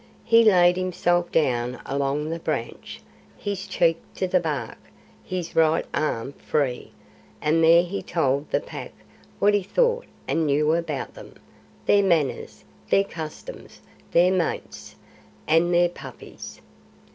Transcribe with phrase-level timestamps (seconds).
[0.23, 3.01] He laid himself down along the branch,
[3.37, 4.79] his cheek to the bark,
[5.23, 6.91] his right arm free,
[7.39, 8.93] and there he told the Pack
[9.37, 11.35] what he thought and knew about them,
[11.85, 13.79] their manners, their customs,
[14.09, 14.95] their mates,
[15.47, 16.61] and their puppies.